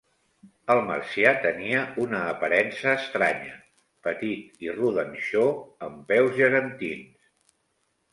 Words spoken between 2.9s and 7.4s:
estranya: petit i rodanxó, amb peus gegantins.